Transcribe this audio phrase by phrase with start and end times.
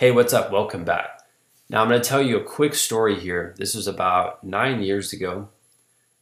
[0.00, 0.50] Hey, what's up?
[0.50, 1.20] Welcome back.
[1.68, 3.54] Now, I'm going to tell you a quick story here.
[3.58, 5.50] This was about nine years ago.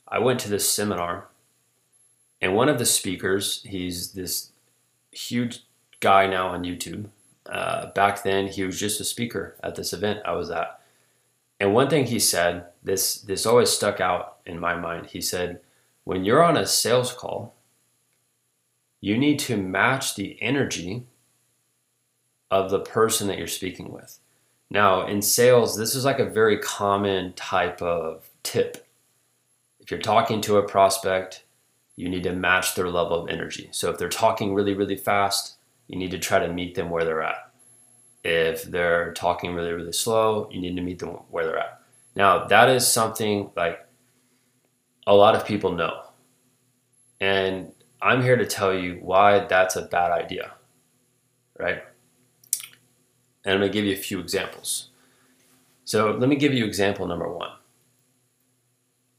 [0.08, 1.28] I went to this seminar,
[2.40, 4.50] and one of the speakers, he's this
[5.12, 5.60] huge
[6.00, 7.10] guy now on YouTube.
[7.46, 10.80] Uh, back then, he was just a speaker at this event I was at.
[11.60, 15.06] And one thing he said, this, this always stuck out in my mind.
[15.06, 15.60] He said,
[16.02, 17.54] When you're on a sales call,
[19.00, 21.06] you need to match the energy
[22.50, 24.18] of the person that you're speaking with.
[24.70, 28.86] Now, in sales, this is like a very common type of tip.
[29.80, 31.44] If you're talking to a prospect,
[31.96, 33.68] you need to match their level of energy.
[33.72, 35.56] So if they're talking really, really fast,
[35.88, 37.50] you need to try to meet them where they're at.
[38.24, 41.80] If they're talking really, really slow, you need to meet them where they're at.
[42.14, 43.84] Now, that is something like
[45.06, 46.02] a lot of people know.
[47.20, 50.52] And I'm here to tell you why that's a bad idea,
[51.58, 51.82] right?
[53.44, 54.90] And I'm going to give you a few examples.
[55.84, 57.50] So let me give you example number one.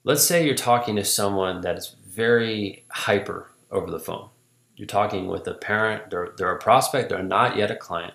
[0.04, 4.30] Let's say you're talking to someone that is very hyper over the phone.
[4.76, 8.14] You're talking with a parent, they're, they're a prospect, they're not yet a client.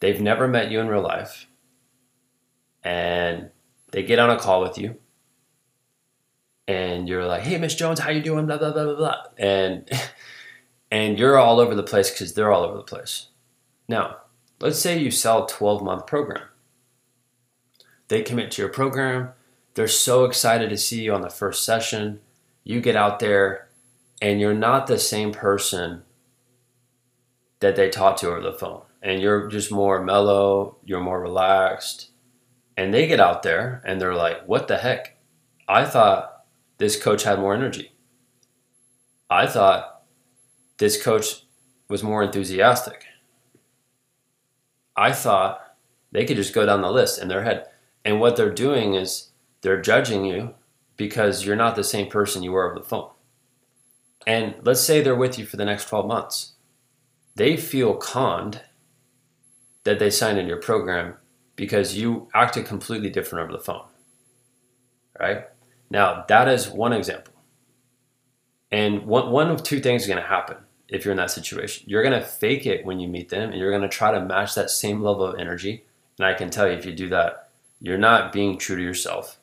[0.00, 1.46] They've never met you in real life.
[2.84, 3.50] And
[3.90, 4.98] they get on a call with you
[6.68, 9.88] and you're like, "Hey, Miss Jones, how you doing?" Blah blah blah blah blah, and
[10.90, 13.28] and you're all over the place because they're all over the place.
[13.88, 14.18] Now,
[14.62, 16.44] let's say you sell a 12 month program.
[18.08, 19.30] They commit to your program.
[19.74, 22.20] They're so excited to see you on the first session.
[22.62, 23.68] You get out there,
[24.20, 26.02] and you're not the same person
[27.60, 30.76] that they talked to over the phone, and you're just more mellow.
[30.84, 32.10] You're more relaxed.
[32.76, 35.18] And they get out there and they're like, what the heck?
[35.68, 36.44] I thought
[36.78, 37.92] this coach had more energy.
[39.28, 40.02] I thought
[40.78, 41.44] this coach
[41.88, 43.04] was more enthusiastic.
[44.96, 45.60] I thought
[46.10, 47.66] they could just go down the list in their head.
[48.04, 49.30] And what they're doing is
[49.62, 50.54] they're judging you
[50.96, 53.10] because you're not the same person you were over the phone.
[54.26, 56.52] And let's say they're with you for the next 12 months.
[57.34, 58.60] They feel conned
[59.84, 61.16] that they signed in your program
[61.56, 63.86] because you acted completely different over the phone.
[65.18, 65.46] Right?
[65.90, 67.34] Now, that is one example.
[68.70, 70.56] And one, one of two things is going to happen
[70.92, 71.84] if you're in that situation.
[71.88, 74.20] You're going to fake it when you meet them and you're going to try to
[74.20, 75.84] match that same level of energy.
[76.18, 77.48] And I can tell you, if you do that,
[77.80, 79.40] you're not being true to yourself.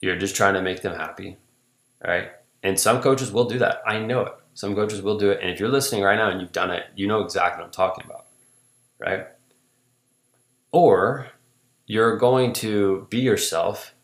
[0.00, 1.38] You're just trying to make them happy.
[2.06, 2.30] Right?
[2.62, 3.80] And some coaches will do that.
[3.86, 4.34] I know it.
[4.52, 5.40] Some coaches will do it.
[5.40, 7.72] And if you're listening right now and you've done it, you know exactly what I'm
[7.72, 8.26] talking about.
[8.98, 9.26] Right?
[10.70, 11.28] Or
[11.86, 13.94] you're going to be yourself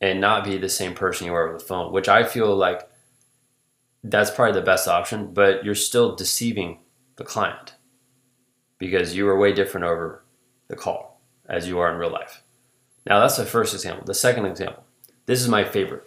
[0.00, 2.88] and not be the same person you were over the phone, which I feel like
[4.10, 6.78] that's probably the best option, but you're still deceiving
[7.16, 7.74] the client
[8.78, 10.22] because you are way different over
[10.68, 12.42] the call as you are in real life.
[13.06, 14.04] Now, that's the first example.
[14.04, 14.84] The second example,
[15.26, 16.06] this is my favorite.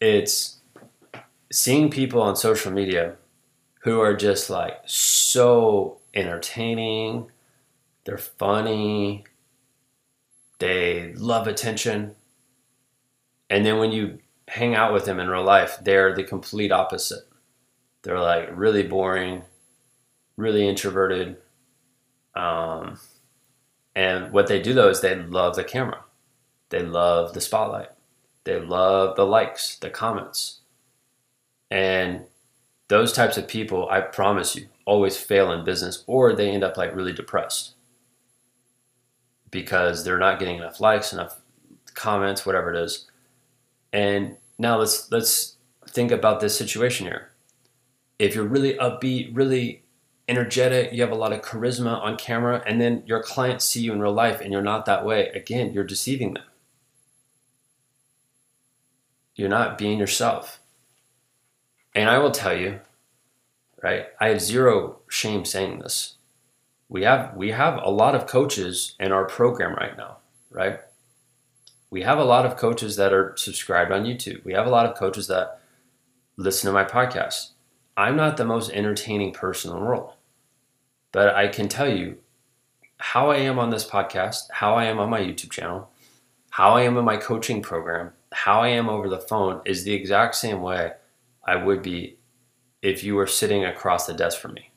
[0.00, 0.58] It's
[1.50, 3.16] seeing people on social media
[3.80, 7.30] who are just like so entertaining,
[8.04, 9.24] they're funny,
[10.58, 12.14] they love attention,
[13.48, 14.18] and then when you
[14.48, 17.24] hang out with them in real life, they're the complete opposite.
[18.02, 19.42] They're like really boring,
[20.36, 21.36] really introverted.
[22.34, 22.98] Um,
[23.94, 26.04] and what they do though is they love the camera,
[26.68, 27.90] they love the spotlight,
[28.44, 30.60] they love the likes, the comments.
[31.70, 32.24] And
[32.88, 36.76] those types of people, I promise you, always fail in business or they end up
[36.76, 37.72] like really depressed
[39.50, 41.40] because they're not getting enough likes, enough
[41.94, 43.06] comments, whatever it is.
[43.92, 45.56] And now let's let's
[45.88, 47.30] think about this situation here.
[48.18, 49.82] If you're really upbeat, really
[50.28, 53.92] energetic, you have a lot of charisma on camera, and then your clients see you
[53.92, 56.44] in real life and you're not that way, again, you're deceiving them.
[59.34, 60.60] You're not being yourself.
[61.94, 62.80] And I will tell you,
[63.82, 64.06] right?
[64.20, 66.14] I have zero shame saying this.
[66.88, 70.18] We have we have a lot of coaches in our program right now,
[70.50, 70.80] right?
[71.90, 74.44] We have a lot of coaches that are subscribed on YouTube.
[74.44, 75.60] We have a lot of coaches that
[76.36, 77.50] listen to my podcast.
[77.96, 80.12] I'm not the most entertaining person in the world,
[81.12, 82.18] but I can tell you
[82.98, 85.90] how I am on this podcast, how I am on my YouTube channel,
[86.50, 89.94] how I am in my coaching program, how I am over the phone is the
[89.94, 90.92] exact same way
[91.44, 92.18] I would be
[92.82, 94.70] if you were sitting across the desk from me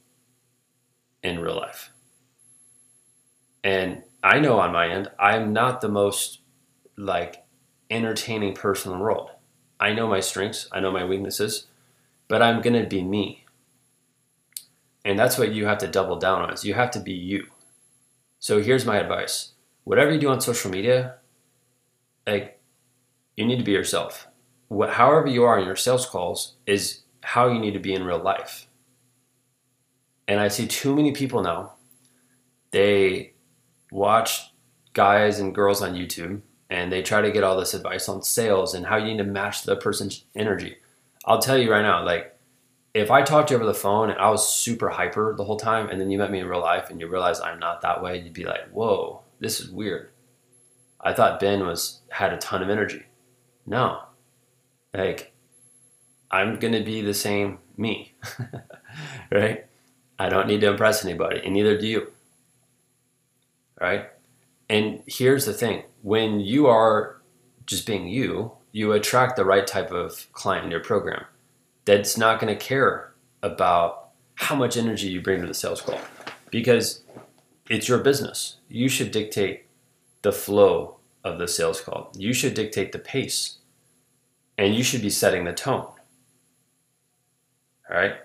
[1.23, 1.91] in real life.
[3.63, 6.39] And I know on my end, I'm not the most
[7.00, 7.44] like
[7.90, 9.31] entertaining person in the world.
[9.80, 11.68] I know my strengths, I know my weaknesses,
[12.28, 13.46] but I'm to be me.
[15.06, 17.48] And that's what you have to double down on is you have to be you.
[18.40, 19.54] So here's my advice.
[19.86, 21.16] Whatever you do on social media,
[22.28, 22.60] like
[23.38, 24.28] you need to be yourself.
[24.68, 28.04] What, however you are in your sales calls is how you need to be in
[28.04, 28.68] real life.
[30.28, 31.74] And I see too many people now.
[32.72, 33.34] They
[33.90, 34.54] watch
[34.94, 38.74] guys and girls on YouTube and they try to get all this advice on sales
[38.74, 40.77] and how you need to match the person's energy.
[41.25, 42.36] I'll tell you right now, like
[42.94, 45.57] if I talked to you over the phone and I was super hyper the whole
[45.57, 48.01] time and then you met me in real life and you realize I'm not that
[48.01, 50.10] way, you'd be like, whoa, this is weird.
[51.01, 53.06] I thought Ben was had a ton of energy.
[53.65, 54.01] No.
[54.94, 55.33] Like
[56.31, 58.13] I'm gonna be the same me.
[59.31, 59.65] right?
[60.19, 62.12] I don't need to impress anybody, and neither do you.
[63.80, 64.10] Right?
[64.69, 67.21] And here's the thing when you are
[67.66, 71.25] just being you, you attract the right type of client in your program
[71.86, 76.00] that's not going to care about how much energy you bring to the sales call
[76.51, 77.01] because
[77.69, 78.57] it's your business.
[78.68, 79.66] You should dictate
[80.21, 83.57] the flow of the sales call, you should dictate the pace,
[84.57, 85.88] and you should be setting the tone.
[87.89, 88.15] All right.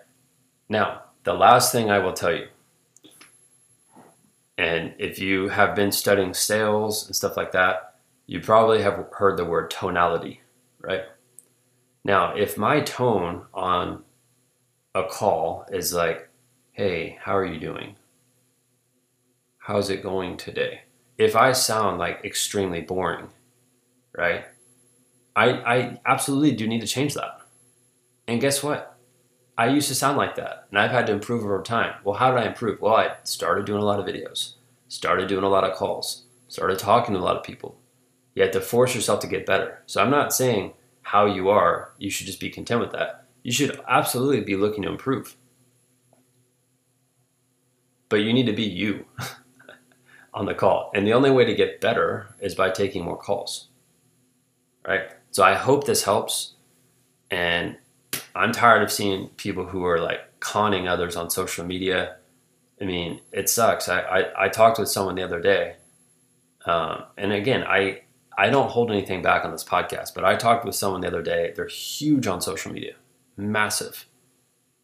[0.69, 2.49] Now, the last thing I will tell you
[4.57, 7.97] and if you have been studying sales and stuff like that,
[8.27, 10.41] you probably have heard the word tonality,
[10.81, 11.03] right?
[12.05, 14.05] Now, if my tone on
[14.95, 16.29] a call is like,
[16.73, 17.97] hey, how are you doing?
[19.59, 20.83] How's it going today?
[21.19, 23.29] If I sound like extremely boring,
[24.17, 24.45] right?
[25.35, 27.41] I, I absolutely do need to change that.
[28.29, 28.94] And guess what?
[29.57, 31.95] I used to sound like that, and I've had to improve over time.
[32.03, 32.81] Well, how did I improve?
[32.81, 34.55] Well, I started doing a lot of videos,
[34.89, 37.77] started doing a lot of calls, started talking to a lot of people.
[38.35, 39.83] You have to force yourself to get better.
[39.87, 40.73] So I'm not saying
[41.03, 43.27] how you are, you should just be content with that.
[43.45, 45.37] You should absolutely be looking to improve.
[48.09, 49.05] But you need to be you
[50.35, 50.91] on the call.
[50.95, 53.69] And the only way to get better is by taking more calls.
[54.87, 55.11] Right?
[55.31, 56.55] So I hope this helps.
[57.31, 57.77] And
[58.35, 62.17] I'm tired of seeing people who are like conning others on social media.
[62.81, 63.89] I mean, it sucks.
[63.89, 65.77] I, I, I talked with someone the other day,
[66.67, 68.03] um, and again, I
[68.37, 71.23] I don't hold anything back on this podcast, but I talked with someone the other
[71.23, 71.53] day.
[71.55, 72.95] They're huge on social media,
[73.37, 74.07] massive.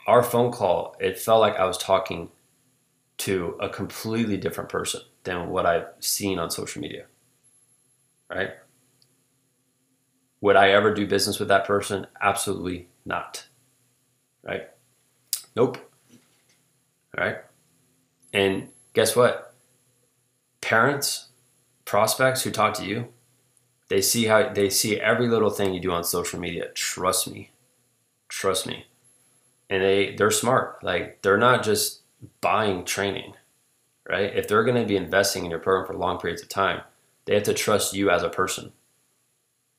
[0.07, 2.31] Our phone call, it felt like I was talking
[3.19, 7.07] to a completely different person than what I've seen on social media.
[8.31, 8.51] Right?
[10.41, 12.07] Would I ever do business with that person?
[12.23, 13.47] Absolutely not.
[14.43, 14.69] Right?
[15.57, 15.79] Nope.
[17.17, 17.39] All right.
[18.33, 19.55] And guess what?
[20.61, 21.29] Parents,
[21.85, 23.09] prospects who talk to you,
[23.89, 26.69] they see how they see every little thing you do on social media.
[26.75, 27.51] Trust me.
[28.29, 28.87] Trust me.
[29.69, 30.83] And they they're smart.
[30.83, 32.03] Like they're not just
[32.41, 33.35] buying training,
[34.09, 34.35] right?
[34.35, 36.83] If they're going to be investing in your program for long periods of time,
[37.25, 38.73] they have to trust you as a person.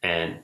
[0.04, 0.40] And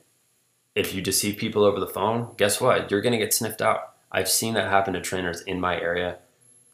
[0.78, 2.92] if you deceive people over the phone, guess what?
[2.92, 3.96] You're going to get sniffed out.
[4.12, 6.20] I've seen that happen to trainers in my area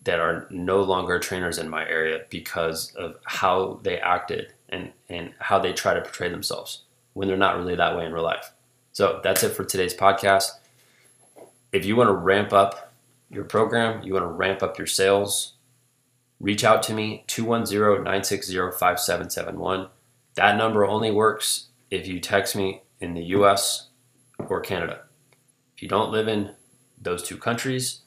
[0.03, 5.31] that are no longer trainers in my area because of how they acted and, and
[5.39, 6.83] how they try to portray themselves
[7.13, 8.51] when they're not really that way in real life.
[8.91, 10.49] So that's it for today's podcast.
[11.71, 12.93] If you want to ramp up
[13.29, 15.53] your program, you want to ramp up your sales,
[16.41, 19.87] reach out to me 210 960 5771.
[20.35, 23.87] That number only works if you text me in the US
[24.39, 25.01] or Canada.
[25.75, 26.51] If you don't live in
[27.01, 28.01] those two countries,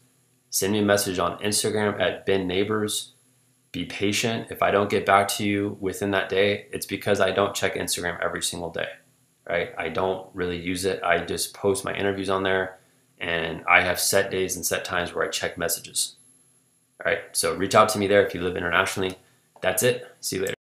[0.50, 3.12] send me a message on Instagram at Ben Neighbors.
[3.72, 4.48] Be patient.
[4.50, 7.74] If I don't get back to you within that day, it's because I don't check
[7.74, 8.88] Instagram every single day,
[9.48, 9.74] right?
[9.76, 11.02] I don't really use it.
[11.02, 12.78] I just post my interviews on there
[13.18, 16.16] and I have set days and set times where I check messages.
[17.04, 19.16] All right, so reach out to me there if you live internationally.
[19.60, 20.06] That's it.
[20.20, 20.55] See you later.